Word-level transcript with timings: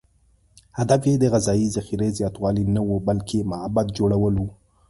هدف 0.77 1.01
یې 1.09 1.15
د 1.19 1.23
غذایي 1.33 1.67
ذخیرې 1.75 2.09
زیاتوالی 2.19 2.63
نه 2.75 2.81
و، 2.87 2.91
بلکې 3.07 3.39
معبد 3.51 3.87
جوړول 3.97 4.35
و. 4.39 4.45